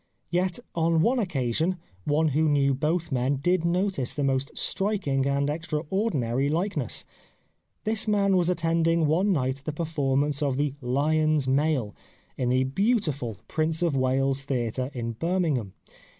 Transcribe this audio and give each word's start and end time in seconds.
Yet, 0.31 0.57
on 0.73 1.03
one 1.03 1.19
occasion, 1.19 1.77
one 2.05 2.29
who 2.29 2.49
knew 2.49 2.73
both 2.73 3.11
men 3.11 3.35
did 3.35 3.63
notice 3.63 4.15
the 4.15 4.23
most 4.23 4.57
striking 4.57 5.27
and 5.27 5.47
ex 5.47 5.67
traordinary 5.67 6.49
likeness. 6.49 7.05
This 7.83 8.07
man 8.07 8.35
was 8.35 8.49
attending 8.49 9.05
one 9.05 9.31
night 9.31 9.61
the 9.63 9.71
performance 9.71 10.41
of 10.41 10.57
the" 10.57 10.73
Lyons 10.97 11.47
Mail" 11.47 11.95
in 12.35 12.49
the 12.49 12.63
beautiful 12.63 13.37
Prince 13.47 13.83
of 13.83 13.95
Wales' 13.95 14.41
Theatre 14.41 14.89
in 14.91 15.11
Birmingham. 15.11 15.73